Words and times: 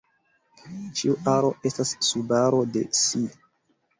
Ĉiu 0.99 1.17
aro 1.33 1.51
estas 1.69 1.93
subaro 2.07 2.61
de 2.79 2.83
si. 3.03 3.23